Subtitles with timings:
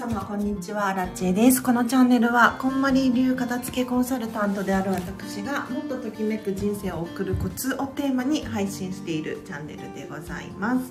[0.00, 0.94] 様こんにちは。
[0.94, 1.62] ラッチェです。
[1.62, 10.90] このチャンネルはこんまり流片付けコンサルタントである私がもっとときめく人生を送るコツをテーマに配信しているチャンネルでございます。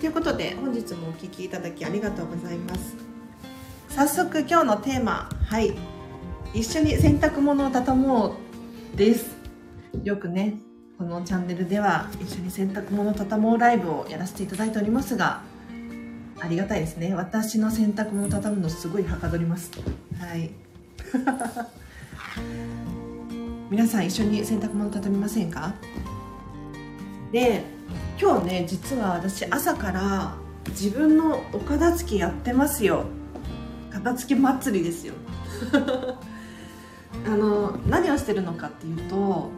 [0.00, 2.96] ということで本日もお聴きいただきありがとうございます。
[3.90, 5.72] 早速今日のテーマはい。
[6.52, 8.34] 一緒に洗濯物を畳も
[8.92, 9.36] うです。
[10.02, 10.58] よくね
[10.98, 15.48] このチャンネルでは一緒に洗濯物を畳もうライブをやらせていただいておりますが
[16.40, 17.14] ありがたいですね。
[17.14, 19.70] 私の洗濯物畳むのすごいはかどります
[20.18, 20.50] はい。
[23.70, 25.74] 皆さん一緒に洗濯物畳みませんか？
[27.30, 27.62] で
[28.20, 30.34] 今日ね実は私朝から
[30.70, 33.04] 自分のお片付けやってますよ。
[33.90, 35.14] 片付け祭りですよ。
[37.26, 39.50] あの何をしてるのかっていうと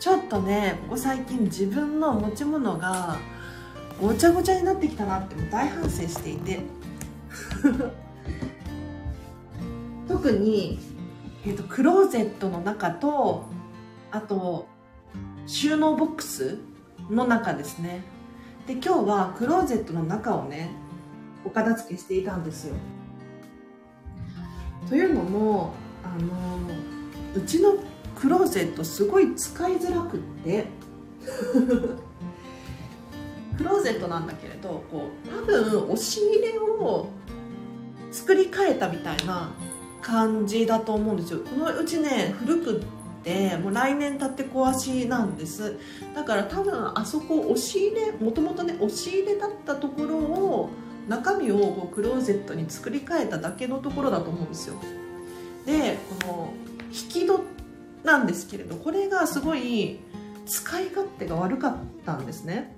[0.00, 3.16] ちょっとねここ最近自分の持ち物が
[4.00, 6.60] ごちゃごちゃになってきたなっても大反省していて。
[10.08, 10.78] 特に、
[11.44, 13.46] えーと、クローゼットの中と
[14.10, 14.68] あと
[15.46, 16.58] 収納ボックス
[17.10, 18.04] の中ですね。
[18.66, 20.70] で今日はクローゼットの中をね
[21.44, 22.74] お片付けしていたんですよ。
[24.88, 25.72] というのも
[26.04, 26.58] あの
[27.34, 27.74] うちの
[28.14, 30.66] クローゼットすごい使いづらくって。
[33.56, 37.08] クローゼットなんだけれどこう多分押し入れを
[38.10, 39.52] 作り変えたみたいな
[40.00, 41.40] 感じだと思うんですよ。
[41.40, 42.84] このうちね古くっ
[43.22, 45.78] てもう来年経って壊しなんです。
[46.14, 50.70] だから多分あそこ押し入れもともとね押し入れだったところを
[51.08, 54.74] 中身をこうクローゼットに作り変えただけのところだと思うんですよ。
[55.66, 56.52] でこの
[56.90, 57.40] 引き戸
[58.04, 60.00] なんですけれどこれがすごい
[60.44, 62.74] 使い勝手が悪かったんですね。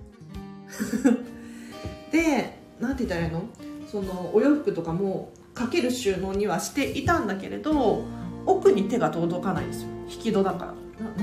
[2.11, 3.43] で何て言ったらいいの？
[3.91, 8.05] そのお洋服とかもかける収納にはしていたんだけれど
[8.45, 9.89] 奥に手が届かないんですよ。
[10.11, 10.75] 引き戸だから。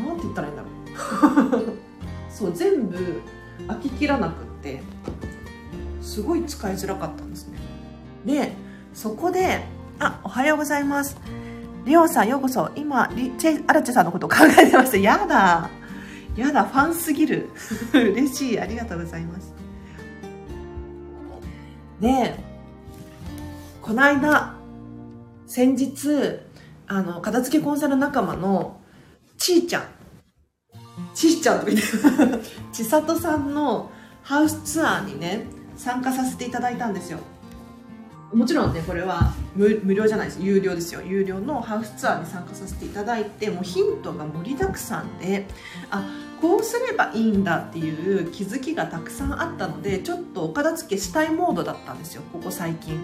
[0.01, 1.77] ななんて言ったらいいんだろう。
[2.31, 3.21] そう全部
[3.67, 4.81] 開ききらなくって
[6.01, 7.57] すごい使いづらかったんですね。
[8.25, 8.53] で
[8.93, 9.65] そこで
[9.99, 11.17] あおはようございます。
[11.85, 12.69] リオさんようこそ。
[12.75, 15.69] 今リチェアラチェさんのこと考えてましたやだ。
[16.35, 17.49] やだファンすぎる。
[17.93, 19.53] 嬉しいありがとうございます。
[21.99, 22.35] で
[23.81, 24.55] この間
[25.45, 26.39] 先日
[26.87, 28.79] あの片付けコンサル仲間の
[29.37, 29.83] ちーちゃん。
[31.13, 31.87] ちーちゃんとか言って
[32.71, 33.91] 千里さんの
[34.23, 37.19] ハウスツアーにね参加させていただいたんですよ
[38.33, 41.01] もちろんねこれは無料じゃないです有料ですよ。
[41.01, 45.47] 有料のハウスツアーに参加させていただいてもうヒントが盛りだくさんで
[45.89, 46.09] あ
[46.41, 52.21] こうすればいいんだっていう気づきがたくさんあったのでちょっとお片付けしたいモードだったんですよ。
[52.31, 52.99] ここ最近。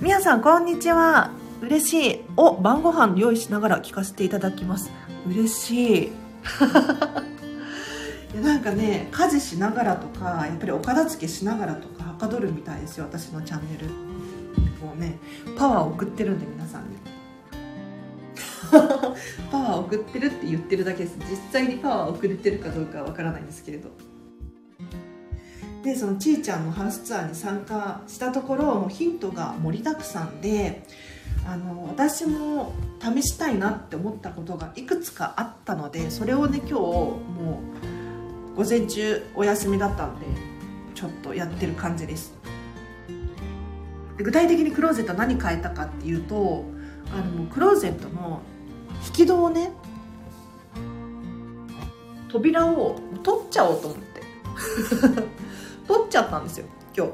[0.00, 1.30] みやさんこんにちは。
[1.60, 2.20] 嬉しい。
[2.36, 4.90] お晩ご飯用意しながら聞かせていただきます。
[5.28, 6.12] 嬉しい。
[8.42, 14.09] なんかね家事しながらとかやっぱりお片付けしながらとかはかどるみたいですよ私のチャンネル
[14.80, 15.18] もうね
[15.56, 16.96] パワーを送ってるんで皆さんに
[19.50, 21.16] パワーを送ってるって言ってるだけです。
[21.28, 23.90] 実際にパワーを送れてるかどうかはわからないんですけれど。
[25.82, 30.82] でそのちーちゃんのハウスツアーに参加したところもうヒントが盛りだくさんで
[31.46, 37.62] あの私も試したいなって思ったことがいくつかあったのでそれをね今日も
[38.54, 40.26] う午前中お休みだったんで
[40.94, 42.34] ちょっとやってる感じです。
[44.20, 46.66] で具体的にクローゼット何変えたかっていうと
[47.10, 48.42] あのクローゼットの
[49.06, 49.72] 引き戸をね
[52.28, 54.20] 扉を取っちゃおうと思って。
[55.88, 57.12] 取っちゃったんですよ今日。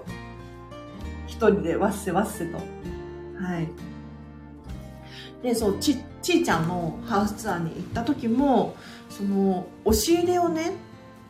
[1.29, 2.56] 一人でわっせわっせと。
[2.56, 3.69] はい。
[5.43, 8.75] でそうちちーちゃんのハウスツアーに行った時も
[9.09, 10.73] その押し入れをね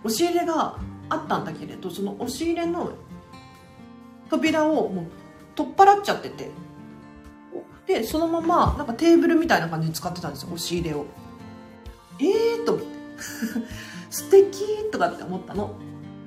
[0.03, 0.79] 押し入れが
[1.11, 2.93] あったんだけれどその押し入れの
[4.31, 5.05] 扉をもう
[5.57, 6.51] 取っ払っちゃってて。
[7.87, 11.07] でそのままなんかテーブルみたいな感じに使ってたんですよ押し入れを。
[12.19, 12.97] えーと思って。
[14.11, 15.75] 素敵とかって思ったの。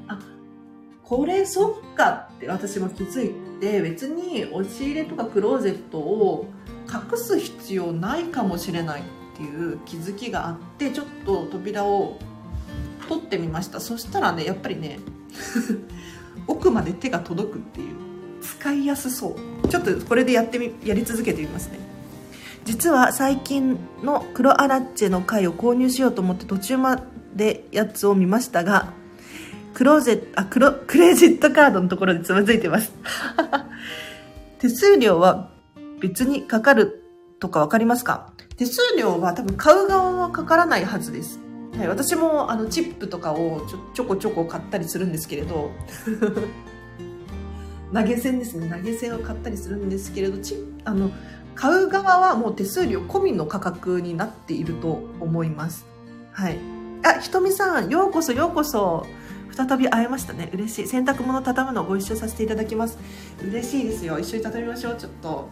[0.07, 0.19] あ
[1.03, 6.47] これそっかって私も気づいて別に押し入れとかクローゼットを
[6.87, 9.03] 隠す必要ないかもしれないっ
[9.35, 12.17] ていう気づきがあってちょっと扉を
[13.07, 13.79] 取ってみました。
[13.79, 14.99] そしたらねやっぱりね
[16.47, 18.08] 奥まで手が届くっていう。
[18.59, 19.67] 使いやすそう。
[19.69, 21.79] ちょっとこれでやってみやり続けてみますね。
[22.65, 27.03] 実は最近の黒アラッチェの回を購入しようと思って途中ま
[27.33, 28.91] でやつを見ましたが
[29.73, 32.91] クローゼットあクロクレジットカードのところでつまずいてます。
[34.59, 35.51] 手数料は
[36.01, 37.01] 別にかかる
[37.39, 38.33] とかわかりますか？
[38.57, 41.39] 手数料は多分買う側はかからないはずです。
[41.77, 43.61] はい、私もあのチップとかを
[43.93, 45.71] ちょこちょこ買ったりするんですけれど。
[47.93, 48.69] 投げ銭ですね。
[48.69, 50.55] 投げ銭を買ったりするんですけれどチ
[50.85, 51.11] あの
[51.55, 55.85] 買う側はもう手数料込みの価格になっていると思います。
[56.31, 56.59] はい。
[57.03, 59.05] あひとみさんようこそようこそ。
[59.51, 60.49] 再び会えましたね。
[60.53, 60.87] 嬉しい。
[60.87, 62.97] 洗濯物畳むのをご一緒させていただきます。
[63.43, 64.17] 嬉しいですよ。
[64.19, 64.95] 一緒に畳みましょう。
[64.95, 65.49] ちょっと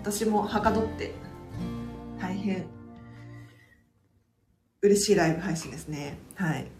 [0.00, 1.12] 私もはかどって。
[2.20, 2.66] 大変。
[4.80, 6.18] 嬉しいライブ配信ですね。
[6.36, 6.77] はい。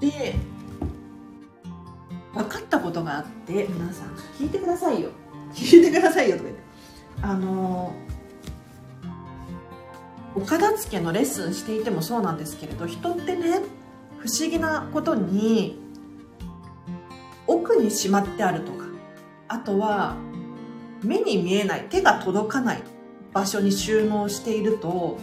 [0.00, 0.34] で、
[2.34, 5.10] 分かったことがあって、皆さん、聞いてくださいよ。
[5.52, 6.62] 聞いてくださいよとか言って。
[7.22, 7.92] あの、
[10.34, 13.60] お片付けのレッスンしていてもそうなんですけれど、人ってね、
[14.18, 15.78] 不思議なことに、
[17.46, 18.84] 奥にしまってあるとか、
[19.48, 20.14] あとは
[21.02, 22.82] 目に見えない手が届かない
[23.32, 25.18] 場所に収納していると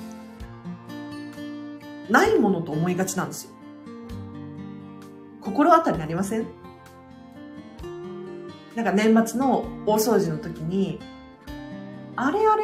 [2.09, 3.51] ないものと思いがちなんですよ
[5.47, 6.45] 心当たりありません？
[8.75, 10.99] なんか年末の大掃除の時に
[12.15, 12.63] あれあれ？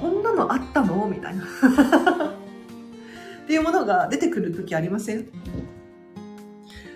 [0.00, 1.08] こんなのあったの？
[1.08, 1.42] みたいな。
[3.42, 5.28] っていうものが出てくる時ありません？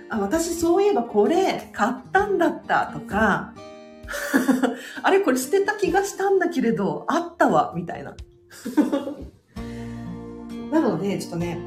[0.08, 3.52] あ私そういえばこれ買ったんだったとか。
[5.02, 8.16] あれこれ捨てた気がしたんだけれど、あったわ、みたいな。
[10.72, 11.60] なので、ちょっとね、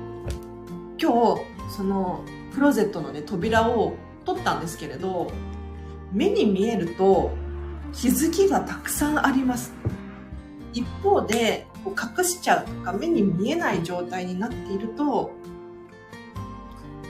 [1.01, 1.42] 今日、
[1.74, 3.94] その、クローゼットのね、扉を
[4.25, 5.31] 取ったんですけれど、
[6.11, 7.31] 目に見えると
[7.91, 9.73] 気づきがたくさんあります。
[10.73, 15.31] 一方で、隠しちゃうとか目に見えない状態になっていると、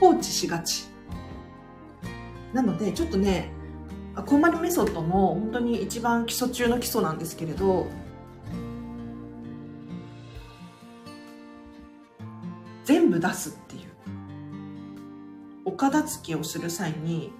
[0.00, 0.86] 放置しがち。
[2.52, 3.50] なので、ちょっとね、
[4.22, 7.88] こんまりメソッドも本当に一番基礎中の基礎なんですけれど
[12.84, 13.93] 全部出すっていう
[15.64, 17.32] お片付けをする際に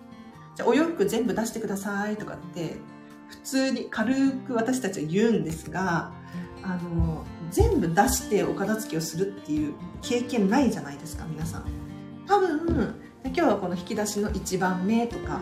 [0.54, 2.76] じゃお洋服全部出してくださいとかって
[3.28, 6.12] 普通に軽く私たちは言うんですが
[6.62, 11.64] あの全部出してお片付けをするっていう経験ないじゃないですか皆さん。
[12.26, 12.94] 多分
[13.24, 15.40] 今日はこの引き出しの1番目とか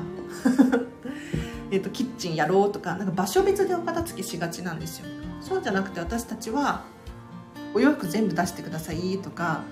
[1.70, 5.06] えとキッチンやろうとかなんか場所別でお片付けしがちなんですよ。
[5.40, 6.84] そうじゃなくて私たちは
[7.74, 9.62] お洋服全部出してくださいとか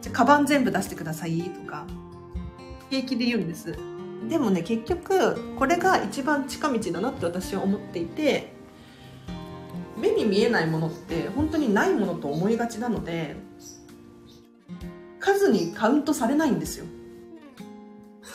[0.00, 1.86] じゃカバン全部出してくださいとか。
[2.90, 3.76] 平気で言うんです。
[4.28, 8.52] でもね結局これが一番近道だなって私は思っていて
[9.96, 13.36] 目に見えないものって本当にないものと思いがちなので
[15.18, 16.86] 数にカウントされないんですよ。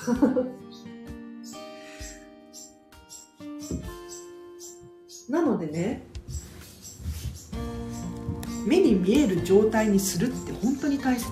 [5.30, 6.06] なのでね
[8.66, 11.26] 目に見える状態にするって本当に大切。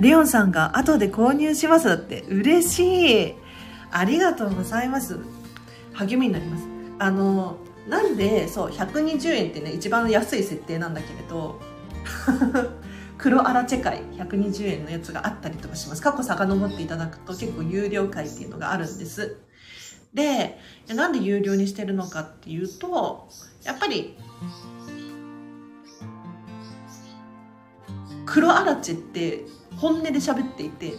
[0.00, 3.34] レオンさんが後で購入しますだって嬉しい
[3.90, 5.18] ありがとうございます
[5.94, 11.60] 励みになりますあのなんでそう120円ってね一番安い設定なんだけれど
[13.18, 16.02] 黒アラチェ会120円のやつがあったりとかします。
[16.02, 19.38] 過去遡っていただくと結構有料会っていうのがあるんです。
[20.12, 23.28] で、なんで有料にしてるのかっていうと、
[23.64, 24.16] やっぱり、
[28.24, 29.44] 黒アラチェって
[29.76, 30.94] 本音で喋っていて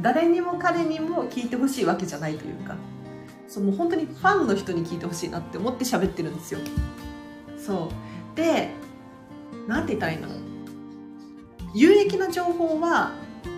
[0.00, 2.76] 誰にも彼にも聞いてほしいわけじゃないというか、
[3.48, 6.60] そうもう本当にファンの人に聞いてほしいなって思って喋ってるんですよ。
[7.58, 7.90] そ
[8.34, 8.36] う。
[8.36, 8.70] で、
[9.66, 10.28] なんて言ったらいいの
[11.74, 13.12] 有益な情報は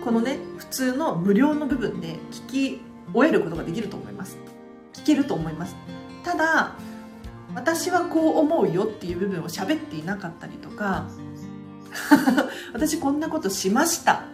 [0.04, 2.80] このね普通の無料の部分で聞き
[3.14, 4.38] 終えることができると思います
[4.92, 5.76] 聞けると思います
[6.24, 6.76] ただ
[7.54, 11.08] 私はこう思うよっていう部分を喋っていなかったりとか
[12.72, 14.24] 私こんなことしました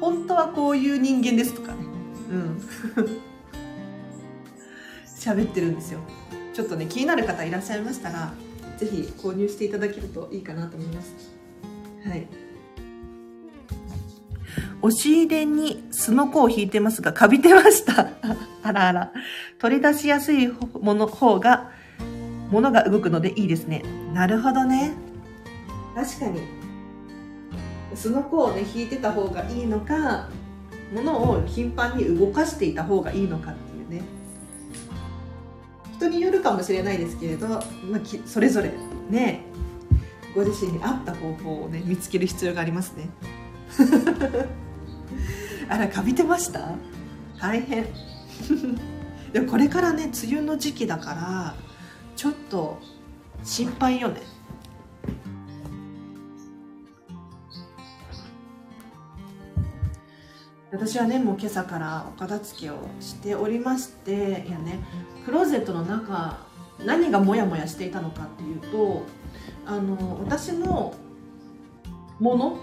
[0.00, 1.78] 本当はこういう人間ですとかね
[2.30, 2.62] うん
[5.18, 6.00] 喋ってるんですよ
[6.52, 8.32] ちょっとね気になる方いらっしゃいましたら
[8.82, 11.32] ぜひ購入していただけるといいかなと思います。
[12.04, 12.26] はい。
[14.82, 18.08] 押し入れにすのこを引いてますが、カビてました。
[18.64, 19.12] あらあら。
[19.60, 20.48] 取り出しやすい
[20.80, 21.70] もの方が、
[22.50, 23.84] ものが動くのでいいですね。
[24.12, 24.94] なるほどね。
[25.94, 26.40] 確かに。
[27.94, 30.28] すのこをね、引いてた方がいいのか、
[30.94, 34.02] ものを頻繁に動かしていた方がいいのかっていうね。
[35.96, 37.60] 人によるかもしれないですけれど、まあ、
[38.26, 38.72] それぞれ
[39.08, 39.42] ね
[40.34, 43.08] ご自身に合った方法をね見つける必要がありますね。
[45.68, 46.70] あらかびてました？
[47.40, 47.86] 大変。
[49.32, 51.54] でもこれからね梅雨の時期だから
[52.16, 52.78] ちょっと
[53.44, 54.20] 心配よね。
[60.72, 64.80] 私はねもう今朝からお片付けをしておりましていやね。
[65.26, 66.38] クローゼットの中
[66.84, 69.02] 何がモヤモヤしていたのかっていうと
[69.66, 70.94] あの私の
[72.18, 72.58] もの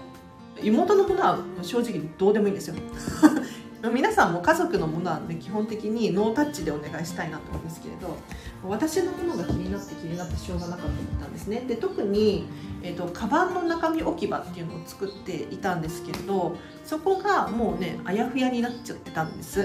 [0.60, 2.74] 妹のものは正直どうでもいいんですよ。
[3.88, 8.16] 皆さんも家族のものはね基本的にノータッチでお願いしたいなと思うんですけれど
[8.62, 11.64] 私のものが気になって気になってしょうがなかったんですね。
[11.66, 12.46] で特に、
[12.82, 19.64] えーと、カバンの中身置き場っていうのを作っていたんですけれどそこがもうねあやふやになっちゃってたんです。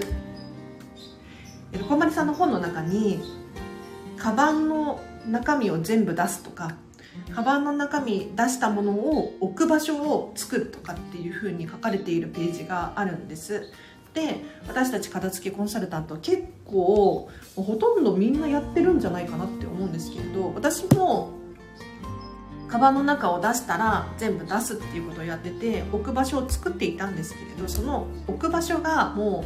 [1.89, 3.19] 小丸さんの本の中に
[4.17, 6.77] カバンの中身を全部出すとか
[7.34, 13.72] カバンの中身出したものを置く場所を作るとかっていう風に書かれているページがあるんです。
[14.15, 21.34] で私たち片付けコンサルタント結構ほとんどみんなやってるんじゃないかなって思うんですけれど私も
[22.67, 29.45] カバンの中を出したら全部出すっていうことをやってて置く場所を作っていたんですけれどその置く場所がも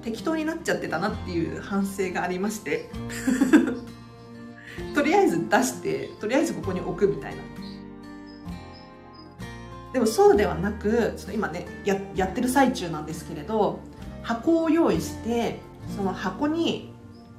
[0.00, 2.88] う適当になっちゃってたなっていう反省がありまして。
[4.94, 7.42] とりあえず出してとりあえずここに置くみたいな。
[9.92, 13.80] でもそうではなくちょっと今ねややってる最中なんですけれど
[14.28, 15.58] 箱を用意して
[15.96, 16.92] その箱に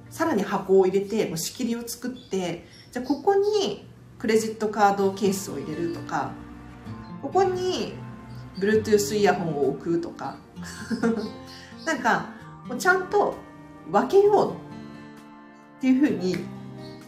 [0.10, 3.86] さらに箱を入れて仕切りを作ってじゃあここに
[4.18, 6.32] クレジットカードケースを入れるとか
[7.22, 7.94] ここに
[8.58, 10.38] Bluetooth イヤホンを置くとか
[11.86, 12.26] なんか
[12.68, 13.36] もうちゃんと
[13.92, 14.56] 分けようっ
[15.82, 16.38] ていうふうに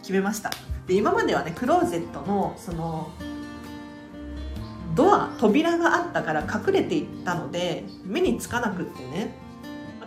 [0.00, 0.50] 決めました。
[0.86, 3.10] で今まではねクローゼットのその
[4.94, 9.42] ドア扉があったから隠れていったので目につかなくってね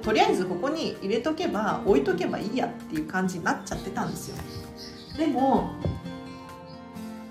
[0.05, 4.37] とりあえずここに入れとけば置いとけばいいやっていう感じになっちゃってたんですよ。
[5.17, 5.71] でも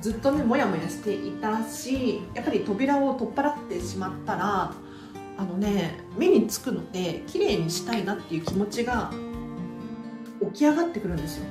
[0.00, 4.72] ずっとねモヤモヤしていたしやっぱり扉を取っ払ってしまったら
[5.38, 9.12] あのね目につくので綺麗にしたいなっていう気持ちが
[10.40, 11.44] 起き上がってくるんですよ。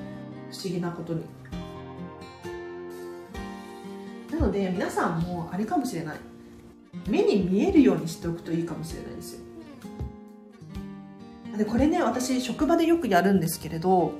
[0.51, 1.23] 不思議なことに。
[4.29, 6.17] なので皆さんもあれかもしれない。
[7.07, 9.52] 目に見えるようにしておくといいかもしれないですよ。
[11.57, 14.13] でこれね私職場でよくやるんですけれど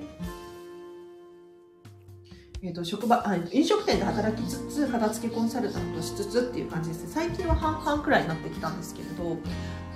[2.66, 7.10] えーと、職場あ飲食店で働きつつ片付けコンサルタントしつつっていう感じですね。
[7.12, 9.38] 最近は半々くらいになってきたんですけれど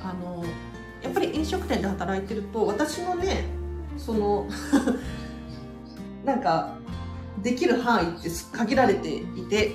[0.03, 0.43] あの
[1.01, 3.45] やっぱり飲食店で働いてると私のね
[3.95, 4.49] その
[6.25, 6.77] なんか
[7.41, 9.71] できる範囲って限られていて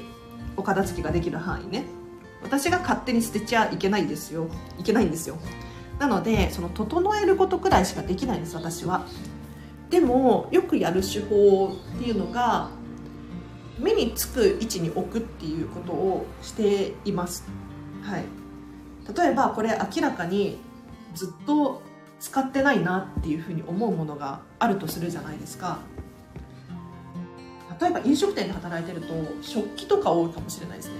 [0.59, 1.87] お片付けができる範囲ね。
[2.42, 4.49] 私が勝手に捨てちゃいけないですよ。
[4.78, 5.38] いけないんですよ。
[6.02, 9.06] なのでその整えることくらいしかできないんです私は。
[9.88, 12.71] でもよくやる手法っていうのが
[13.78, 17.44] 目につく位置に置くっていうことをしています。
[18.02, 18.25] はい。
[19.16, 20.59] 例えばこれ明らかに
[21.14, 21.82] ずっと
[22.18, 25.78] 使ってないなっていうふうに思うものがあるとするじゃないですか。
[27.80, 30.94] 例えば飲食店で働いてると食器とか多いかもしれないですね、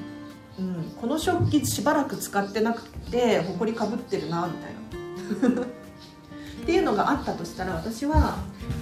[0.59, 4.82] うん、この食器しばらく使ってなくてほこりかぶってるなみたいな。
[5.33, 8.39] っていうのがあったとしたら私は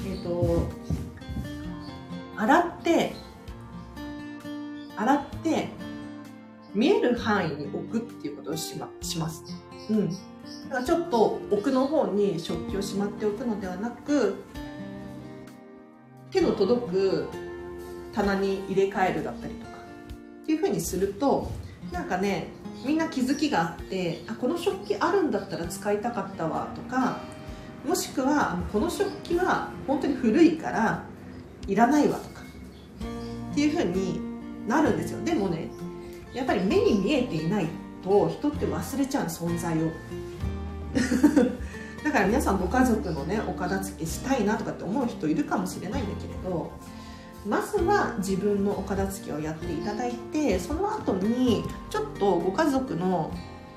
[0.07, 0.69] えっ、ー、と
[2.37, 3.12] 洗って
[4.97, 5.69] 洗って
[6.75, 9.42] 見える範囲に置くっていうことをし,、ま、します、
[9.88, 10.16] うん、だ
[10.71, 14.37] からちょっと奥の方に食器をしまっておくのではなく
[16.30, 17.28] 手の届く
[18.12, 19.73] 棚に入れ替えるだったりとか
[20.42, 21.50] っていうふうにすると
[21.92, 22.49] なんかね
[22.84, 27.18] みんな気づきがあってあこの食器あるんだったら使いたかったわとか
[27.87, 31.04] もしくはこの食器は本当に古いから
[31.66, 32.40] いらないわとか
[33.52, 34.20] っていうふうに
[34.66, 35.25] なるんですよ。
[35.25, 35.68] でもね
[36.34, 37.68] やっぱり目に見えていない
[38.02, 39.90] と人って忘れちゃう存在を。
[42.04, 46.72] だから皆さんご家族のねお片付けしたいなとかって思う人いるかもしれないんだけれど
[47.47, 53.32] まずは自分のお片付けをやっていただいてその後にちょっとご家族の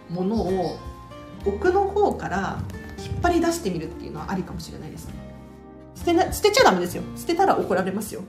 [0.10, 0.78] ものを
[1.46, 2.62] 奥の方から
[3.00, 5.14] 引っ張り出してみるっていうのはありかもしれないですね。
[5.96, 7.04] 捨てな捨てちゃダメですよ。
[7.16, 8.22] 捨てたら怒られますよ。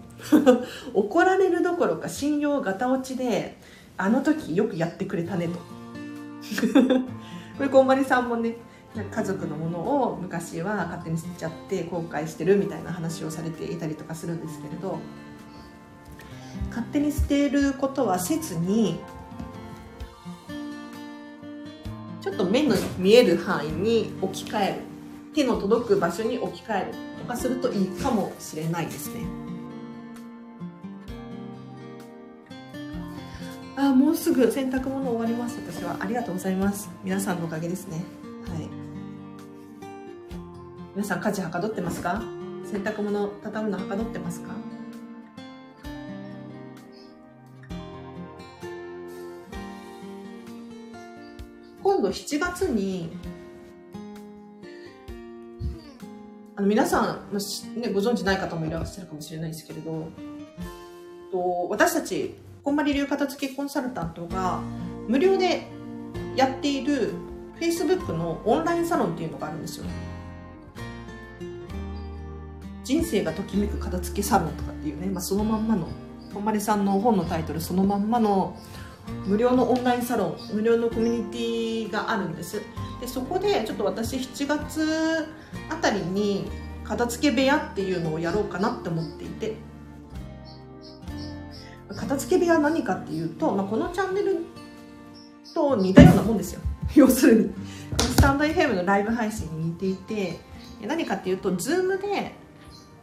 [0.94, 3.58] 怒られるどころか信用ガタ落ちで
[3.96, 5.58] あの時よくやってくれたねと。
[7.56, 8.56] これこんまりさんもね
[9.10, 14.98] 家族のものを昔は勝手に捨てちゃって後悔してるみたいな話をされていたりとかするんですけれど
[16.74, 18.98] 勝手に捨てることはせずに
[22.20, 24.74] ちょっと目の見える範囲に置き換える。
[25.34, 29.20] 手の届く場所に置き換えるとかするといいかもしれないですね。
[33.76, 35.58] あもうすぐ洗濯物終わります。
[35.58, 36.90] 私はありがとうございます。
[37.04, 38.04] 皆さんのおかげですね。
[38.48, 38.68] はい。
[40.94, 42.22] 皆さん家事はかどってますか？
[42.64, 44.54] 洗濯物畳むのはかどってますか？
[52.04, 53.10] 度7月に
[56.56, 57.36] あの皆さん、
[57.80, 60.08] ね、ご存知ない方もいらっしゃるかもしれないですけれど
[61.32, 64.60] と私たちこんまり流片付けコンサルタントが
[65.08, 65.66] 無料で
[66.36, 67.12] やっている
[67.60, 69.84] Facebook のオンラインサロンっていうのがあるんですよ。
[72.84, 75.88] 人生がときめく片付けサロンとかっていうね、まあ、そのまんまの
[76.32, 78.56] こんまりさんの本のタイトルそのまんまの
[79.26, 82.62] 無料のオンラインサロン無料のコミュニティがあるんです。
[83.00, 85.28] でそこでちょっと私7月
[85.70, 86.50] あたりに
[86.84, 89.56] 片付け部屋っていうのをやろうかなって思っていて。
[91.96, 94.38] 片付け部屋何かっていうと、まあ、このチャンネル
[95.54, 96.60] と似たようなもんですよ。
[96.94, 97.50] 要するに。
[97.98, 100.40] スタンド FM のライブ配信に似ていて
[100.82, 102.34] 何かっていうと Zoom で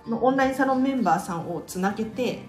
[0.07, 2.43] のオンラインサロンメンバーさんをつなげて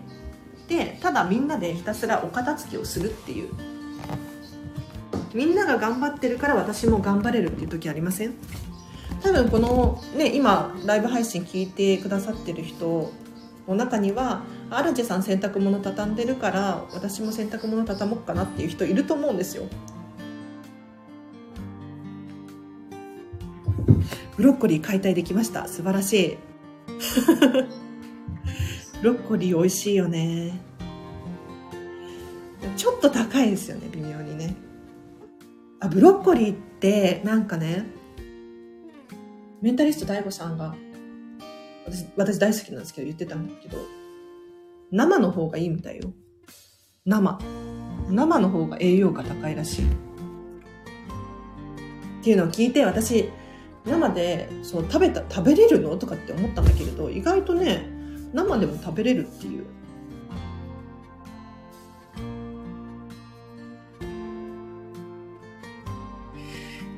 [0.68, 3.50] でただみんなでひたすらお片付けをするっていう。
[5.34, 8.34] みんなが頑張ってるから私も頑張れるっていう時ありません？
[9.22, 13.10] 多分このね今ライブ配信聞いてくださってる人
[13.66, 19.64] の中にはアルチェさん洗濯物畳んでるから私も洗濯物畳もうかなっていう人いると思うんですよ。
[24.36, 25.66] ブロッコリー解体できました。
[25.66, 26.38] 素晴らしい。
[29.02, 30.52] ブロッコリー美味しいよね。
[32.76, 34.54] ちょっと高いですよね微妙にね。
[35.80, 37.84] あブロッコリーってなんかね
[39.60, 40.76] メンタリスト DAIGO さんが
[41.84, 43.76] 私私大好きなんですけど言ってたんだけど
[44.92, 46.12] 生の方がいいみたいよ。
[47.04, 47.40] 生。
[48.08, 49.84] 生の方が栄養価高いらしい。
[49.84, 49.88] っ
[52.22, 53.28] ていうのを聞いて私
[53.84, 55.96] 生でそう食べた食べれるの？
[55.96, 57.91] とかって思ったんだけれど意外とね
[58.32, 59.64] 生でも食べれるっていう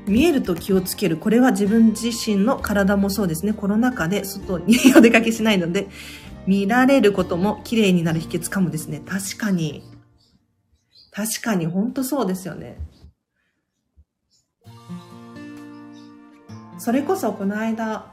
[0.07, 1.17] 見えると気をつける。
[1.17, 3.53] これは自分自身の体もそうですね。
[3.53, 5.89] コロナ禍で外にお出かけしないので、
[6.47, 9.01] 見られることも綺麗になる秘訣かもですね。
[9.07, 9.83] 確かに。
[11.11, 12.77] 確かに、ほんとそうですよね。
[16.79, 18.13] それこそこの間、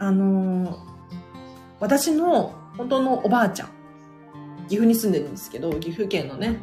[0.00, 0.89] あの、
[1.80, 3.68] 私の本当のおばあちゃん、
[4.68, 6.56] 岐阜に住んでるんですけど、岐阜県のね、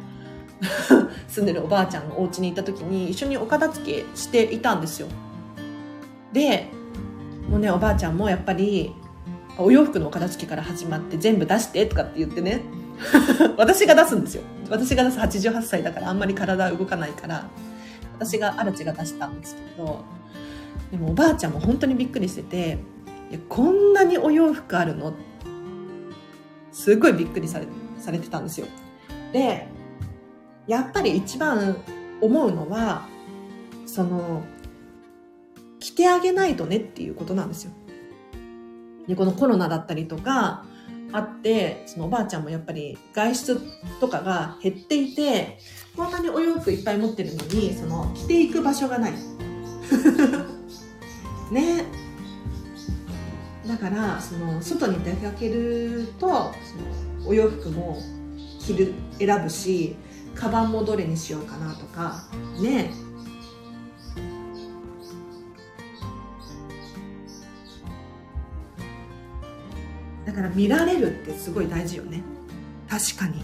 [1.28, 5.08] 住んでるおばあちゃんのお家に行った時に一緒にお片付けしていたんですよ。
[6.32, 6.70] で、
[7.48, 8.94] もうね、おばあちゃんもやっぱり、
[9.56, 12.62] お洋服のお片付けから始まって全部出してとかって言ってね、
[13.58, 14.42] 私が出すんですよ。
[14.70, 17.48] 私が出す88歳だからあんまり体動かないから、
[18.18, 20.04] 私が、あらちが出したんですけど、
[20.90, 22.78] でもおばあちゃんも本当にびっくりしてて、
[23.36, 25.12] こんなにお洋服あるの？
[26.72, 27.66] すごいびっくりされ
[27.98, 28.66] されてたんですよ。
[29.32, 29.68] で、
[30.66, 31.76] やっぱり一番
[32.20, 33.06] 思うのは、
[33.86, 34.42] その、
[35.80, 37.72] 着てあげないとねっていうことなんですよ。
[39.06, 40.64] で、このコロナだったりとか、
[41.12, 43.60] あって、そのおばあちゃんもやっぱり外出
[44.00, 45.58] とかが減っていて、
[45.96, 49.12] こんなにお洋服いっぱい持ってるのに、その着ていく場所がない。
[51.50, 51.84] ね。
[53.68, 56.54] だから、その外に出かけると、
[57.26, 57.98] お洋服も
[58.58, 59.94] 着る、選ぶし、
[60.34, 62.24] カバンもどれにしようかなとか
[62.62, 62.90] ね。
[70.24, 72.22] だから見られるってすごい大事よね。
[72.88, 73.42] 確かに。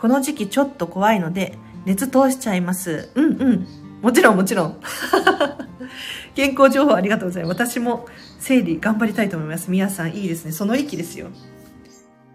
[0.00, 3.10] この時期ちょっと怖いので熱通しちゃいます。
[3.14, 3.66] うんうん。
[4.00, 4.80] もちろんもちろん。
[6.34, 7.52] 健康情報ありがとうございます。
[7.52, 8.06] 私も
[8.38, 9.70] 整理頑張りたいと思います。
[9.70, 10.52] みやさんいいですね。
[10.52, 11.28] その域ですよ。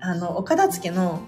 [0.01, 1.21] あの、お片付けの、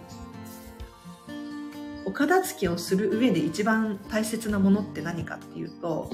[2.06, 6.10] お片付けをする上で一番大切なものって何かっていうと、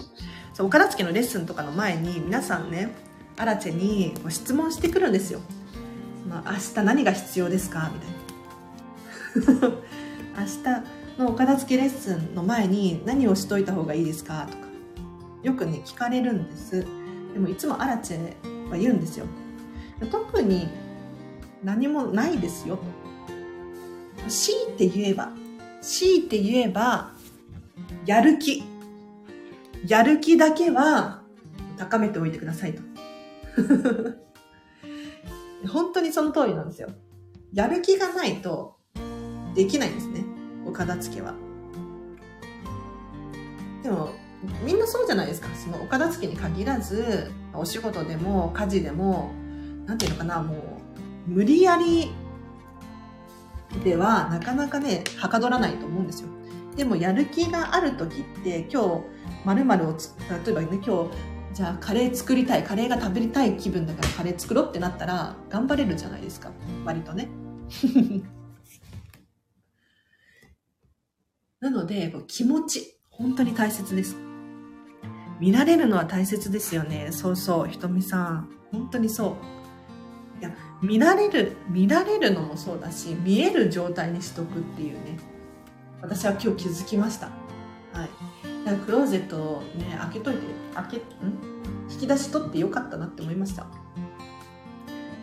[0.54, 2.94] そうお片付けのレッスンとかの前に皆さんね、
[3.38, 5.40] アラチェにご質問してくるんですよ。
[6.28, 7.92] まあ、明日何が必要ですか？
[7.94, 9.70] みたいな。
[10.40, 10.46] 明
[11.16, 14.48] 日のお片付けレッスンの前に何をしといた方がいいですか？
[14.52, 14.67] とか、
[15.48, 16.86] よくね、聞かれるんです。
[17.32, 19.26] でもいつもアラチェは言うんですよ。
[20.12, 20.68] 特に
[21.64, 22.84] 何もないですよと。
[24.30, 25.32] 強いて言えば、
[25.82, 27.14] 強いて言えば、
[28.06, 28.62] やる気。
[29.88, 31.22] やる気だけは
[31.78, 32.82] 高めておいてくださいと。
[35.72, 36.90] 本当にその通りなんですよ。
[37.54, 38.76] やる気がないと
[39.56, 40.26] できないんですね。
[40.66, 41.34] お片付けは。
[43.82, 44.10] でも、
[44.64, 45.48] みんなそうじゃないですか。
[45.56, 49.32] そのお片付けに限らず、お仕事でも家事でも、
[49.86, 52.12] なんていうのかな、もう、無理やり
[53.84, 56.30] ではなかなかね、はかどらないと思うんですよ。
[56.76, 59.04] でもやる気がある時って今日
[59.46, 60.14] 〇〇をつ、
[60.46, 61.10] 例えばね、今日
[61.54, 66.52] じゃあカレー作りたい、カレーが食べたい気分だからカレー作ろうってなったら頑張れるじゃないですか。
[66.86, 67.30] 割とね。
[71.60, 74.27] なので、気持ち、本当に大切です。
[75.40, 77.10] 見られるのは大切ですよね。
[77.12, 78.50] そうそう、ひとみさん。
[78.72, 80.42] 本当にそう。
[80.42, 85.18] いや、見られる、見られるのもそうだし、見える状態にしとくっていうね。
[86.02, 87.28] 私は今日気づきました。
[87.28, 88.66] はい。
[88.66, 90.40] だからクローゼットをね、開けといて、
[90.74, 91.02] 開け、ん？
[91.90, 93.66] 引き出し取ってよかったなって思いました。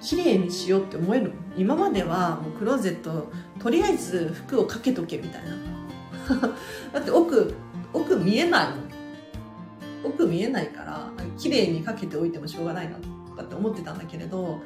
[0.01, 5.57] 綺麗にしようって思える今まではもうクローゼット、とりあえず服をかけとけみたいな。
[6.93, 7.55] だって奥、
[7.93, 8.84] 奥見えないもん。
[10.05, 14.61] 奥見えないから、綺麗にかけておいてもしょうがないなとかって思ってたんだけれど、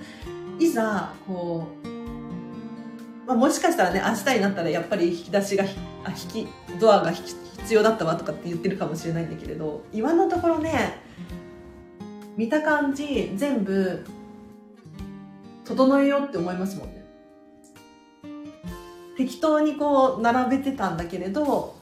[0.58, 5.64] いざ、こう、まあ、もしかしたらね、明日になったらやっぱり引き出しが、
[6.04, 6.48] あ、引き、
[6.80, 10.98] ドアが必要だったわとかって言ってるかもしれないんだけれど、今のところね、
[12.36, 14.04] 見た感じ、全部、
[15.64, 17.04] 整えようって思いますもんね。
[19.16, 21.76] 適当にこう、並べてたんだけれど、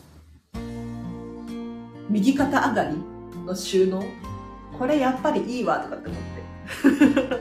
[2.09, 2.97] 右肩上がり
[3.47, 4.05] の収納？
[4.79, 6.21] これやっぱりいいわとかって思っ
[7.29, 7.37] て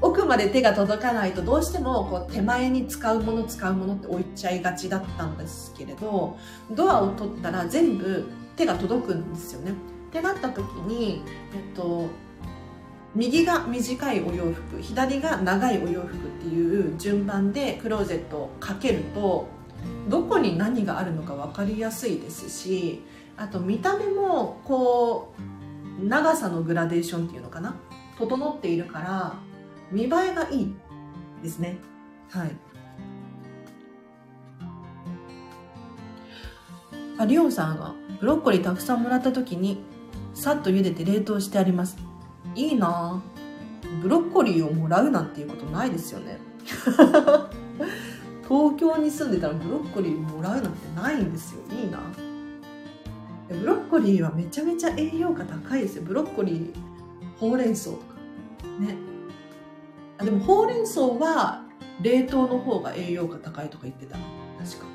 [0.00, 6.36] 奥まで手が届かないとどうしてもこう手前に使うもの使うものって置いちゃいがちだったんですけれど
[6.72, 8.24] ドアを取ったら全部
[8.56, 9.72] 手が届くんですよね。
[9.72, 9.74] っ
[10.12, 12.06] てなった時に、えっと、
[13.16, 19.48] 右が短いお洋服左が長いお洋服っていう順番でクローゼットをかけると
[20.08, 23.02] どこに何があるのか分かりやすいですし
[23.36, 25.34] あと見た目もこ
[26.00, 27.76] う長さのグラデーションっていうのかな？
[28.18, 29.34] 整っているから
[29.90, 30.74] 見栄えがいい
[31.42, 31.78] ですね。
[32.30, 32.56] はい。
[37.16, 39.78] あリオンさんがブロッコリーたくさんもらった時に
[40.34, 41.96] さっと茹でて冷凍してあります。
[42.54, 43.22] いいな。
[44.02, 46.38] ブロッコリーをもらうなんていうことないですよね。
[48.48, 51.60] 東京に住んでたらブロッコリーもらうなんてないんですよ。
[51.70, 52.00] いいな。
[53.48, 56.02] ブロッコリーはめちゃめちゃ栄養価高いですよ。
[56.04, 56.74] ブロッコリー
[57.38, 58.14] ほうれん草とか。
[58.80, 58.96] ね。
[60.18, 61.64] あでもほうれん草は
[62.00, 64.16] 冷凍の方が栄養価高いとか言ってた。
[64.58, 64.86] 確か。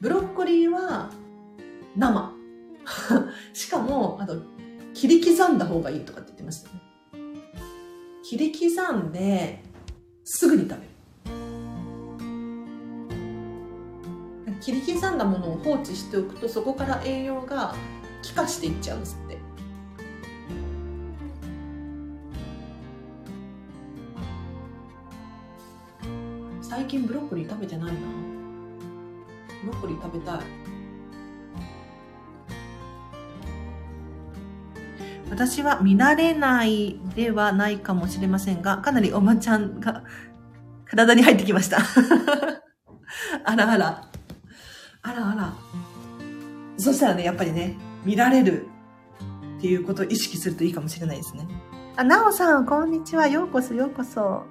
[0.00, 1.10] ブロッコリーは
[1.96, 2.32] 生。
[3.54, 4.36] しかもあと
[4.92, 6.80] 切り刻んだ方がいいとかって言ってましたね。
[8.22, 9.62] 切り刻んで
[10.24, 10.95] すぐに食べる。
[14.66, 17.72] 切り刻んだものを放置しておくとそこから栄養が
[18.20, 19.38] 気化していっちゃうんですって
[26.60, 28.00] 最近ブロッコリー食べてないな
[29.62, 30.40] ブロッコリー食べたい
[35.30, 40.04] 私は見慣れないではないかもしれませんが、かなりおばちゃんが
[40.86, 41.78] 体に入ってきました。
[43.44, 44.15] あらあら。
[45.06, 45.54] あらあら。
[46.78, 48.66] そしたらね、やっぱりね、見られる
[49.58, 51.46] っていうことを意識するといいかもしれないですね。
[51.94, 53.28] あ、なおさん、こんにちは。
[53.28, 54.42] ようこそ、ようこそ。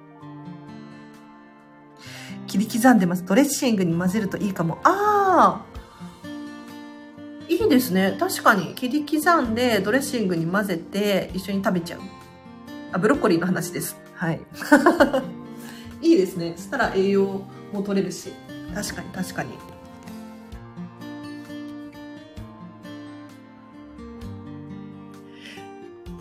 [2.46, 3.24] 切り刻んでます。
[3.26, 4.78] ドレッシングに混ぜるといいかも。
[4.82, 5.66] ああ
[7.48, 8.16] いいですね。
[8.18, 8.74] 確かに。
[8.74, 12.00] 切り刻んでドレッシングに混ぜて一緒に食べちゃう。
[12.92, 13.96] あ、ブロッコリーの話です。
[14.14, 14.40] はい。
[16.00, 16.54] いいですね。
[16.56, 17.42] そしたら栄養
[17.74, 18.32] も取れるし。
[18.74, 19.75] 確かに、確かに。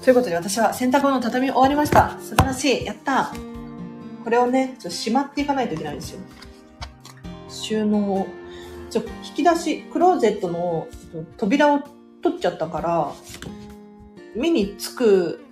[0.05, 2.19] ということで私は洗濯物の畳み終わりました。
[2.19, 2.85] 素晴らしい。
[2.85, 3.33] やった
[4.23, 6.19] これをね、ちょっとしまっていかないといけないんですよ。
[7.49, 8.27] 収納を。
[8.91, 10.87] ちょ、引き出し、クローゼットの
[11.37, 11.79] 扉を
[12.21, 13.11] 取っちゃったから、
[14.35, 15.43] 目につく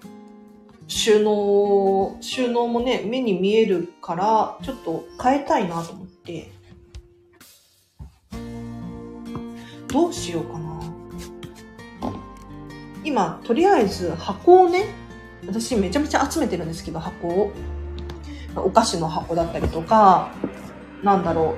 [0.88, 6.52] 収納、収納もね、目に見えるから、ちょっと変えたいなと思って。
[9.88, 10.63] どうしようかな。
[13.04, 14.86] 今、とりあえず箱をね、
[15.46, 17.52] 私めちゃめちゃ集めてるんですけど、箱を。
[18.56, 20.32] お菓子の箱だったりとか、
[21.02, 21.56] なんだろ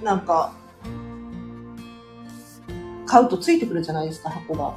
[0.00, 0.04] う。
[0.04, 0.52] なんか、
[3.06, 4.74] 買うとついてくるじゃないですか、箱が。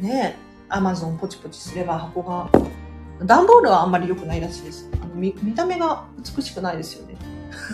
[0.00, 0.36] ね
[0.68, 2.50] アマゾンポチポチすれば箱が。
[3.24, 4.88] 段ボールはあんまり良くないらしいです。
[5.00, 6.04] あの見見た目が
[6.36, 7.16] 美しくないですよね。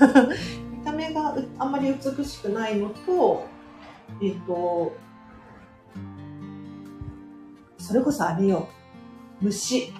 [0.70, 3.46] 見た目があんまり美しくないのと、
[4.20, 4.92] えっ、ー、と、
[7.90, 8.68] それこそあれよ、
[9.40, 9.92] 虫。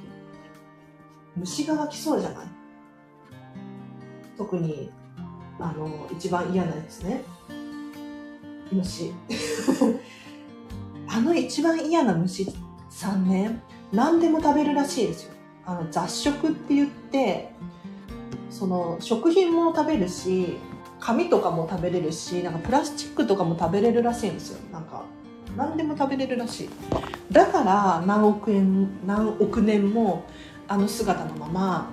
[1.36, 2.46] 虫が湧きそうじゃない？
[4.38, 4.92] 特に、
[5.58, 7.24] あの、一番嫌なやつね。
[8.70, 9.12] 虫。
[11.12, 12.46] あの一番嫌な虫
[12.88, 13.60] さんね、
[13.92, 15.32] 何でも食べるらしいですよ。
[15.66, 17.50] あの雑食って言って、
[18.50, 20.58] その食品も食べるし、
[21.00, 24.60] 紙とかも食べれるし、なんかプラスチックとかも食べれるらしいんですよ。
[24.72, 25.02] なんか、
[25.56, 26.70] 何でも食べれるらしい。
[27.32, 30.24] だから何億円、何億年も
[30.68, 31.92] あの姿のまま、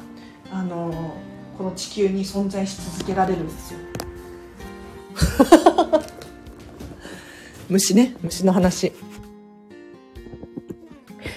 [0.52, 1.16] あの、
[1.58, 3.80] この地球に存在し続けられるんですよ。
[7.70, 8.94] 虫ね、虫の話。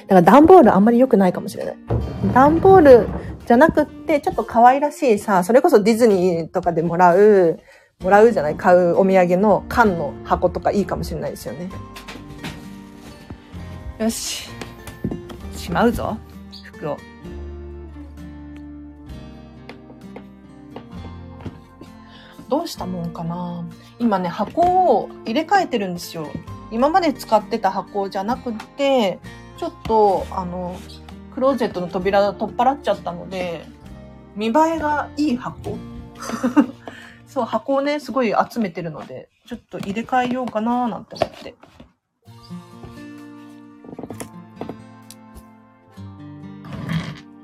[0.06, 1.76] だから段ボールあんまり良くないかもしれない。
[2.34, 3.08] 段ボール
[3.46, 7.58] じゃなくって、ちょっと可愛らしいさ、それこそディズニーとかでもらう、
[8.02, 11.70] もらうじゃない買うお土産の缶の箱とかいいかもしれないですよね。
[14.00, 14.48] よし。
[15.54, 16.16] しまうぞ。
[16.72, 16.96] 服を。
[22.48, 23.62] どうしたもんかな
[23.98, 24.62] 今ね、箱
[24.96, 26.28] を入れ替えてるんですよ。
[26.70, 29.18] 今まで使ってた箱じゃなくて、
[29.58, 30.80] ちょっと、あの、
[31.34, 33.66] クローゼットの扉取っ払っちゃったので、
[34.34, 35.76] 見栄えがいい箱
[37.28, 41.54] そう、箱をね、すごい集めてるので、ちょっと入れ替えようかななんて思って。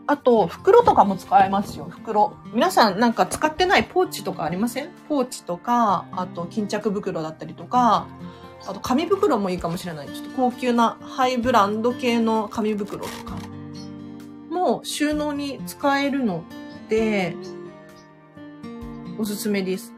[0.08, 2.34] あと、袋とかも使えますよ、袋。
[2.52, 4.90] 皆さんなんか使ってないポーチとかありません？
[5.08, 8.06] ポーチとか、あと巾着袋だったりとか、
[8.68, 10.08] あと紙袋もいいかもしれない。
[10.08, 13.36] ちょっと高級なハイブランド系の紙袋とか
[14.48, 16.44] も収納に使えるの
[16.88, 17.34] で、
[19.18, 19.92] おすすめです。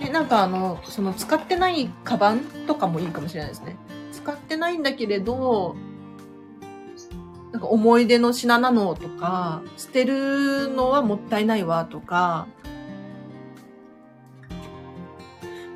[0.00, 3.76] で、なんかあの、その使ってないカバンとかもいいかもしれないですね。
[4.12, 5.76] 使ってないんだけれど、
[7.52, 12.46] なんか思い出の品なのとか、捨てるのはもったいないわとか、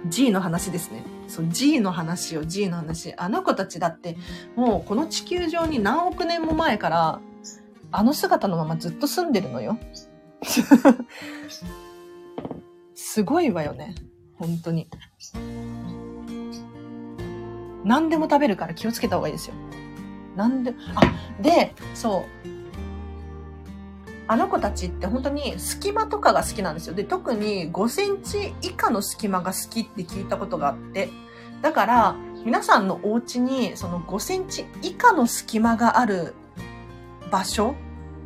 [0.08, 1.02] G の話ですね。
[1.28, 3.14] そう、G の話よ、G の話。
[3.16, 4.16] あの子たちだって、
[4.54, 7.20] もうこの地球上に何億年も前から、
[7.90, 9.78] あの姿のままずっと住んでるのよ。
[12.94, 13.94] すごいわよね。
[14.42, 14.88] 本当に。
[17.84, 19.54] 何でも食べるから気をつけた方がいいですよ。
[20.36, 22.24] 何で、あ、で、そう。
[24.28, 26.94] あの子たちって本当に隙間とかが好きなんですよ。
[26.94, 31.08] で、特に5センチ以下の隙間が好きって聞いたことがあって。
[31.60, 36.34] だから、皆さんのお家にその5センチ以下の隙間がある
[37.30, 37.74] 場所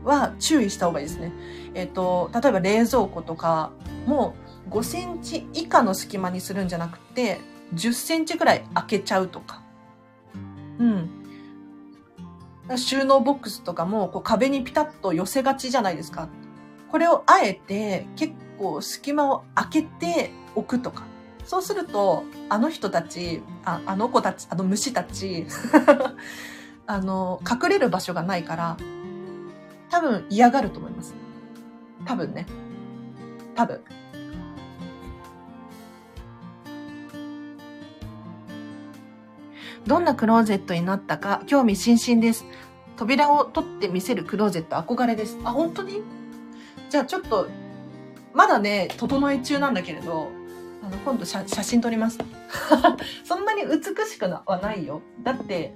[0.05, 1.33] は注意した方がいいですね。
[1.74, 3.72] えっ、ー、と、例えば冷蔵庫とか
[4.07, 4.35] も
[4.70, 7.40] 5センチ以下の隙間にするんじゃなくて、
[7.74, 9.62] 10センチぐらい開けちゃうとか。
[10.79, 11.11] うん。
[12.76, 16.29] 収納ボックスとかもこう壁にピタッと寄せがちじゃないですか。
[16.90, 21.05] これをあえて結構隙間を開けておくとか。
[21.44, 25.46] そうすると、あの人たち、ああの子たち、あの虫たち
[26.88, 28.76] あの、隠れる場所がないから、
[29.88, 31.14] 多分嫌がると思います。
[32.05, 32.46] 多分ね。
[33.55, 33.81] 多分。
[39.87, 42.44] どんなクローゼットになったか興味津々です。
[42.96, 45.38] 扉を取って見せるクローゼット憧れです。
[45.44, 46.03] あ、本当に？
[46.90, 47.49] じゃあちょっと、
[48.35, 50.29] まだね、整え中なんだけれど、
[50.83, 52.18] あの、今度写真撮ります。
[53.25, 55.03] そんなに美しくはないよ。
[55.22, 55.75] だって、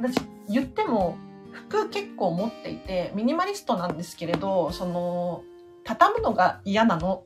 [0.00, 0.16] 私、
[0.48, 1.16] 言っても、
[1.52, 5.42] 服結構持っていて、ミニマリストなんですけれど、その、
[5.84, 7.24] 畳むのが嫌なの。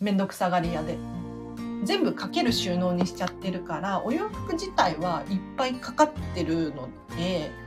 [0.00, 0.98] めんどくさがり屋で。
[1.82, 7.50] 全部かける収納にしちゃってるからお洋服自体はいっぱいかかってるので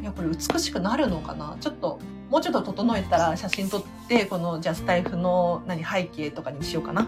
[0.00, 1.56] いやこれ美しくなるのかな？
[1.60, 1.98] ちょっと
[2.30, 7.06] もうちょっと整えたら写真撮ってこのじゃあスタイフの何背景とかにしようかな。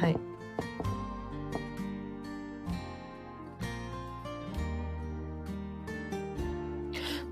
[0.00, 0.16] はい。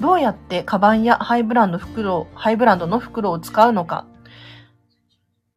[0.01, 4.05] どうやってカバンやハイブランド袋、ハイブランドの袋を使うのか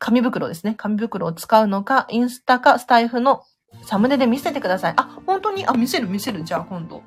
[0.05, 0.75] 紙袋ですね。
[0.77, 3.41] 紙袋を使うのか、インスタかスタイフの
[3.81, 4.93] サムネで見せてください。
[4.97, 5.65] あ、本当に？
[5.65, 6.43] あ、見せる見せる。
[6.43, 7.01] じゃあ今度。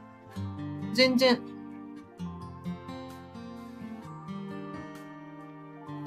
[0.95, 1.41] 全然。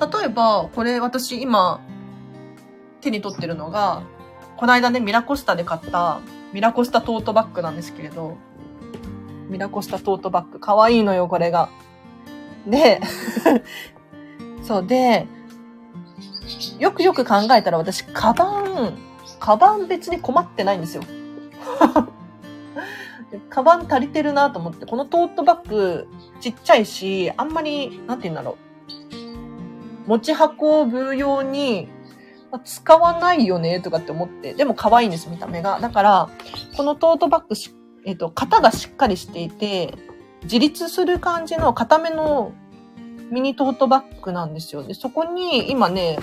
[0.01, 1.79] 例えば、これ私今、
[2.99, 4.03] 手に取ってるのが、
[4.57, 6.19] この間ね、ミラコスタで買った、
[6.51, 8.35] ミラコスタトートバッグなんですけれど、
[9.47, 10.59] ミラコスタトートバッグ。
[10.59, 11.69] かわいいのよ、これが。
[12.67, 12.99] で、
[14.61, 15.25] そうで、
[16.79, 18.97] よくよく考えたら私、カバン、
[19.39, 21.03] カバン別に困ってないんですよ。
[23.49, 26.07] カバン足りてるなと思って、このトートバッグ
[26.39, 28.57] ちっちゃいし、あんまり、なんて言うんだろ
[30.05, 30.09] う。
[30.09, 31.87] 持ち運ぶ用に
[32.65, 35.79] 使わないよねとかって思って、でも可愛いんです、見た目が。
[35.79, 36.29] だから、
[36.75, 37.73] このトートバッグし、
[38.05, 39.93] えっ、と、型がしっかりしていて、
[40.43, 42.51] 自立する感じの固めの
[43.31, 44.83] ミニトートバッグなんですよ。
[44.83, 46.19] で、そこに今ね、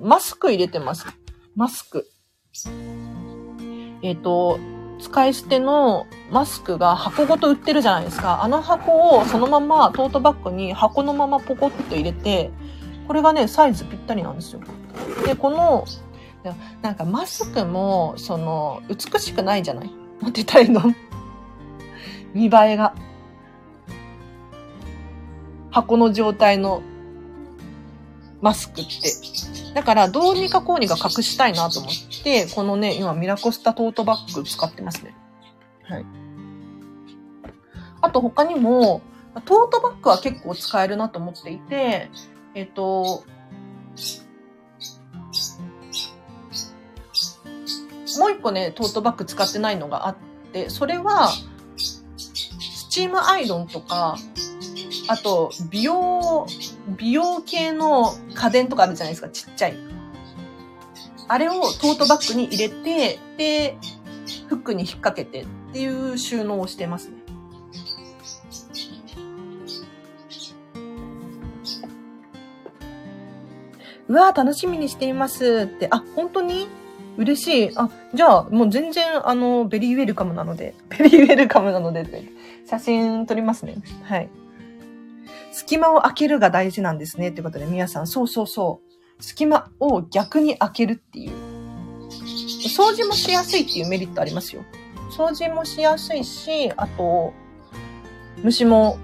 [0.00, 1.06] マスク入れてます。
[1.54, 2.06] マスク。
[4.02, 4.58] えっ、と、
[5.00, 8.42] 使い捨てのマスクが箱ごと売ってるじゃないですか。
[8.42, 12.50] あの箱をそのままトートバッグに箱のままポコッと入れて、
[13.06, 14.60] これがね、サイズぴったりなんですよ。
[15.26, 15.84] で、この、
[16.82, 19.90] なんかマスクも、その、美しくないじゃない？
[20.20, 20.82] なんて言ったらいいの？
[22.32, 22.94] 見栄えが。
[25.70, 26.82] 箱の状態の
[28.40, 28.90] マスクって。
[29.74, 35.14] だから、どうにかこうにか隠したいなと思って、このね、今、ミラコスタトートバッグ使ってますね。
[35.84, 36.06] はい。
[38.00, 39.00] あと他にも、
[39.44, 42.10] トートバッグは結構使えるなと思っていて、
[42.54, 43.24] えっと、
[48.18, 50.16] もう一個ね、トートバッグ使ってないのがあっ
[50.52, 51.30] て、それは、
[51.76, 54.16] スチームアイロンとか、
[55.08, 56.46] あと、美容、
[56.86, 59.76] 美容系の家電とかあるじゃないですか、ちっちゃい。
[61.28, 63.78] あれをトートバッグに入れて、で、
[64.48, 67.16] フックに引っ掛けてっていう収納をしてますね。
[74.08, 75.88] うわー楽しみにしていますって。
[75.90, 76.66] あ、本当に？
[77.16, 77.72] 嬉しい。
[77.76, 82.04] あ、じゃあ、もう全然、あの、 very welcome なので、 very welcome なので、
[82.66, 83.76] 写真撮りますね。
[84.02, 84.28] はい。
[85.62, 87.28] 隙間を開けるが大事なんですね。
[87.28, 88.80] ってことで、みやさん、そうそうそ
[89.18, 89.22] う。
[89.22, 91.30] 隙間を逆に開けるっていう。
[92.68, 94.64] 掃除もしやすいっていうメリットありますよ。
[95.16, 97.32] 掃除もしやすいし、あと、
[98.42, 98.98] 虫も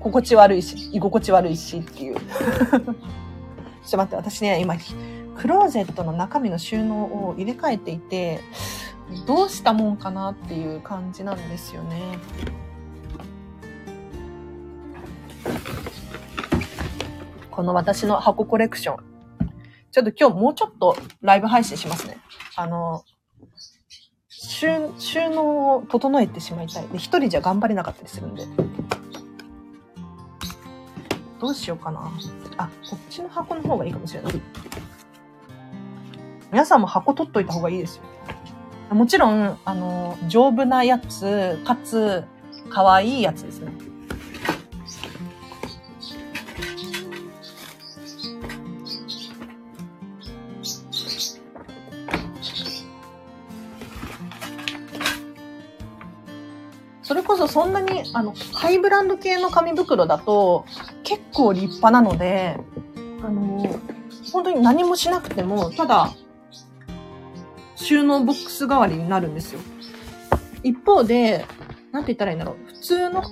[0.00, 2.16] 心地悪いし、居心地悪いしっていう。
[2.18, 2.30] ちょっ
[3.90, 4.76] と待って、私ね、今、
[5.36, 8.40] クローゼットの中身の収納を入れ替えていて、
[9.26, 12.18] どうしたもんかなっていう感じなんですよね。
[17.50, 18.96] この私の箱コレクション。
[19.90, 22.18] ちょっと今日もうちょっとライブ配信しますね。
[22.56, 23.04] あの、
[24.28, 24.66] 収
[24.98, 26.88] 収納を整えてしまいたい。
[26.88, 28.46] で、一人じゃ頑張れなかったりするんで。
[31.40, 32.12] どうしようかな。
[32.56, 34.42] あ、こっちの箱の方がいいかもしれない。
[36.50, 38.02] 皆さんも箱取っといた方がいいですよ。
[38.94, 42.24] もちろん、あの、丈夫なやつ、かつ、
[42.70, 43.72] 可愛いやつですね。
[57.38, 60.66] こそそんなに、あの、ハイブランド系の紙袋だと
[61.04, 62.58] 結構立派なので、
[63.22, 63.80] あの、
[64.32, 66.12] 本当に何もしなくても、ただ、
[67.76, 69.60] 収納ボックス代わりになるんですよ。
[70.64, 71.46] 一方で、
[71.92, 72.56] なんて言ったらいいんだろう。
[72.66, 73.22] 普通の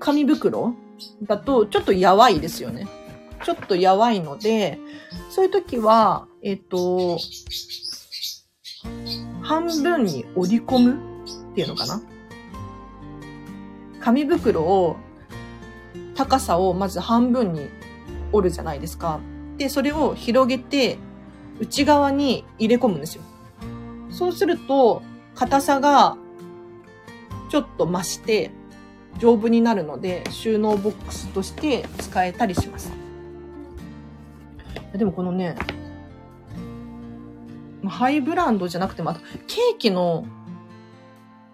[0.00, 0.74] 紙袋
[1.22, 2.88] だとちょっとやわいですよね。
[3.44, 4.80] ちょっとやわいので、
[5.30, 7.18] そういう時は、えっ、と、
[9.42, 10.94] 半分に折り込む
[11.52, 12.02] っていうのかな
[14.04, 14.96] 紙袋を、
[16.14, 17.70] 高さをまず半分に
[18.32, 19.18] 折るじゃないですか。
[19.56, 20.98] で、それを広げて、
[21.58, 23.22] 内側に入れ込むんですよ。
[24.10, 25.00] そうすると、
[25.34, 26.18] 硬さが
[27.48, 28.50] ちょっと増して、
[29.18, 32.92] 丈夫になるので、収納ボックスとして使えたりします。
[34.92, 35.56] でもこのね、
[37.86, 40.26] ハイブランドじゃなくても、あと、ケーキの、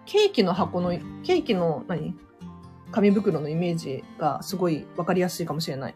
[0.05, 0.89] ケーキの箱の、
[1.23, 2.13] ケーキの何、
[2.91, 5.95] 紙袋のイメージがすごいわかりやすいかもしれない。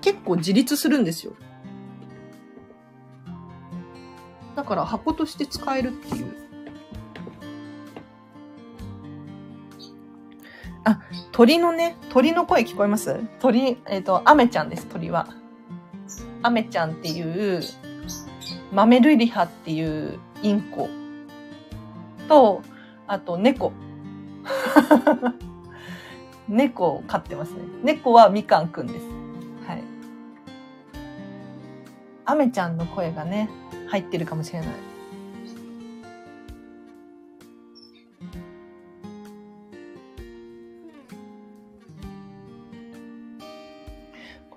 [0.00, 1.32] 結構自立するんですよ。
[4.54, 6.34] だから箱として使えるっていう。
[10.84, 11.00] あ、
[11.32, 13.20] 鳥のね、鳥の声聞こえます？
[13.40, 15.28] 鳥、えっ、と、アメちゃんです、鳥は。
[16.42, 17.62] アメちゃんっていう
[18.72, 20.88] マメルリハっていうインコ
[22.28, 22.62] と、
[23.06, 23.72] あと猫。
[26.48, 27.60] 猫を飼ってますね。
[27.82, 29.06] 猫はみかんくんです。
[29.66, 29.82] はい。
[32.24, 33.48] アメちゃんの声がね、
[33.88, 34.68] 入ってるかもしれない。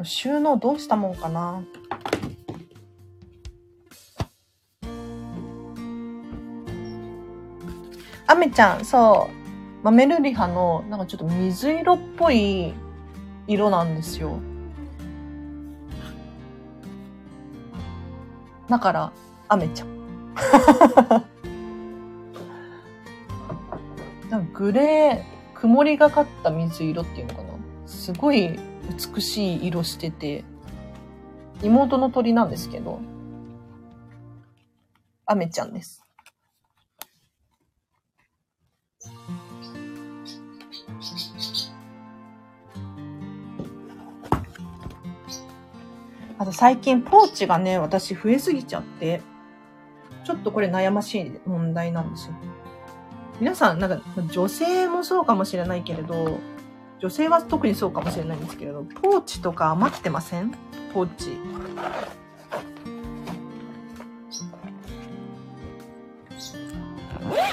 [0.03, 1.63] 収納どうしたもんかな？
[8.25, 9.40] アメちゃん、そう。
[9.83, 12.73] マメルリハの、なんかちょっと水色っぽい
[13.47, 14.37] 色なんですよ。
[18.69, 19.11] だから、
[19.47, 19.87] アメちゃん。
[24.29, 25.23] なんかグレー、
[25.55, 27.49] 曇りがかった水色っていうのかな。
[27.87, 28.59] すごい
[29.15, 30.43] 美しい色してて、
[31.63, 32.99] 妹の鳥なんですけど、
[35.25, 36.00] アメちゃんです。
[46.41, 49.21] あと最近ポーチがね、私増えすぎちゃって、
[50.23, 52.33] ちょっとこれ悩ましい問題なんですよ。
[53.39, 56.39] 皆さん、なんか女性もそうかもしれないけれど、
[56.97, 60.51] 女性は特にそうかもしれないんですけれど、ポーチとか余ってません？
[60.95, 61.37] ポーチ。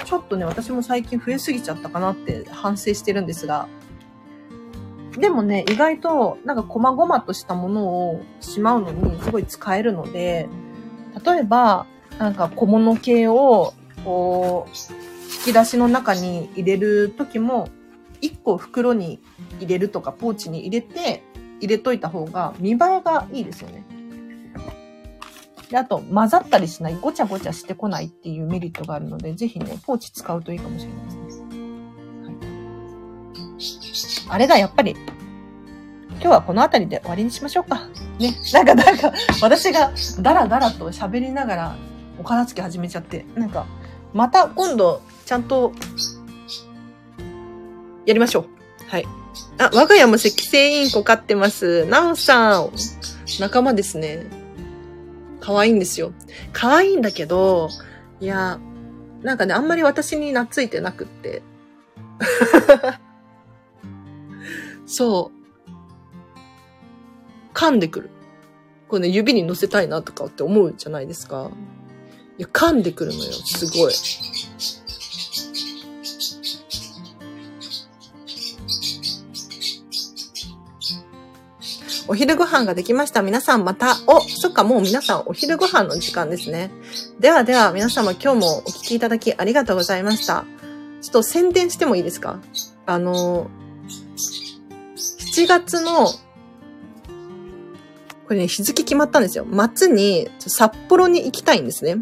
[0.07, 3.69] ちょっとね、私も最近増えすぎちゃったかなって反省してるんですが、
[5.19, 10.49] でもね、意外となんか細々としたものをしまうのにすごい使えるので、
[11.25, 11.87] 例えば、
[12.19, 14.71] なんか小物系を、こう、
[15.47, 17.69] 引き出しの中に入れるときも、
[18.21, 19.21] 一個袋に
[19.61, 21.23] 入れるとかポーチに入れて
[21.61, 23.85] 入れといた方が見栄えがいいですよね。
[25.71, 31.48] で、あと混ざったりしない、ごちゃごちゃしてこないっていうメリットがあるので、ぜひね、ポーチ使うといいかもしれないです。
[34.29, 34.97] あれだ、やっぱり、
[36.11, 37.89] 今日はこの辺りで終わりにしましょうか。
[38.19, 38.37] ね。
[38.53, 41.77] なんか、なんか、私がダラダラと喋りながら
[42.19, 43.67] お片付け始めちゃって、なんか、
[44.13, 45.73] また今度、ちゃんと
[48.07, 48.47] やりましょう。
[48.89, 49.07] はい。
[49.59, 51.85] あ、我が家も赤星インコ飼ってます。
[51.87, 52.71] なおさん。
[53.41, 54.27] 仲間ですね。
[55.41, 56.13] 可愛いんですよ。
[56.53, 57.69] 可愛いんだけど、
[58.21, 58.59] いや、
[59.23, 61.43] なんかね、あんまり私に懐いてなくって。
[64.89, 65.39] そう。
[67.55, 68.11] 噛んでくる。
[68.89, 71.51] これね、指に乗せたいなとかって思うじゃないですか。
[72.39, 73.33] いや、噛んでくるのよ。
[73.33, 73.93] すごい。
[82.11, 83.21] お昼ご飯ができました。
[83.21, 86.71] 皆さんまた、お、そっか、もう皆さんお昼ご飯の時間ですね。
[87.21, 90.47] ではでは、皆様今日もお聞きいただきありがとうございました。
[91.03, 92.41] ちょっと宣伝してもいいですか？
[92.87, 93.51] あの、
[95.39, 96.15] 7月の、こ
[98.31, 99.47] れね、日付決まったんですよ。
[99.73, 101.99] 末に札幌に行きたいんですね。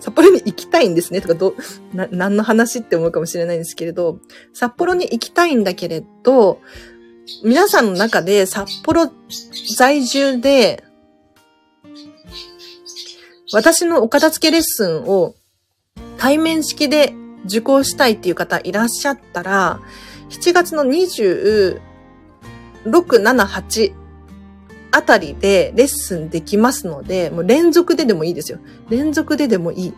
[0.00, 1.20] 札幌に行きたいんですね。
[1.20, 1.54] とか、ど、
[1.92, 4.18] な、何の話って思うかもしれないんですけれど、
[4.54, 6.60] 札幌に行きたいんだけれど、
[7.44, 9.12] 皆さんの中で札幌
[9.76, 10.84] 在住で、
[13.52, 15.34] 私のお片付けレッスンを
[16.16, 17.12] 対面式で
[17.44, 19.80] 受講したいっていう方いらっしゃったら、
[20.30, 20.84] 7月の
[22.86, 23.92] 6、7、8
[24.92, 28.58] あたりでレッスンできますので、もう連続ででもいいですよ。
[28.88, 29.94] 連続ででもいい。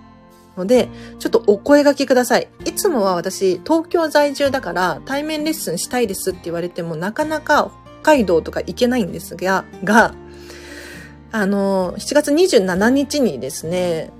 [0.56, 0.88] ので、
[1.20, 2.48] ちょっとお声掛けください。
[2.64, 7.70] いつもは私、東京在住だから対面レッスンしたいですって言われても、なかなか
[8.02, 10.14] 北海道とか行けないんですが、が、
[11.30, 14.10] あの、7月27日にですね、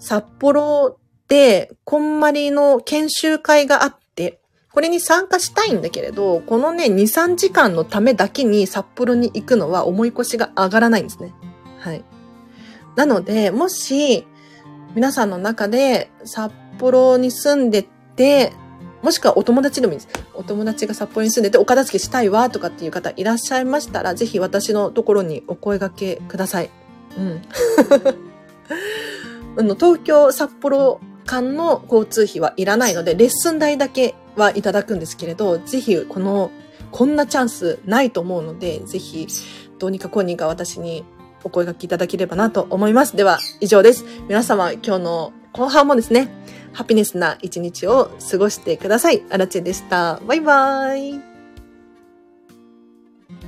[0.00, 0.98] 札幌
[1.28, 3.96] で、こんまりの研修会があっ、
[4.78, 11.34] これに参加したいんだけれど、このね、2、3時間のためだけに札幌に行くのは思い越しが上がらないんですね。
[11.80, 12.04] はい。
[12.94, 14.24] なので、もし、
[14.94, 18.52] 皆さんの中で札幌に住んでて、
[19.02, 20.08] もしくはお友達でもいいです。
[20.34, 26.70] お友達が札幌に住んでてお片付けしたいわとかっていう方いらっしゃいましたら、ぜひ私のところにお声掛けください。
[27.16, 27.42] うん。
[29.58, 36.50] あの、東京、札幌間の交通費はいらないので、レッスン代だけはいただくんですけれど、ぜひこの、
[36.90, 39.26] こんなチャンスないと思うので、ぜひ、
[39.78, 41.04] どうにかこうにか私に
[41.44, 43.16] お声掛けいただければなと思います。
[43.16, 44.04] では、以上です。
[44.28, 46.28] 皆様、今日の後半もですね、
[46.72, 49.22] ハピネスな一日を過ごしてください。
[49.30, 50.20] あらちでした。
[50.26, 51.37] バイバーイ。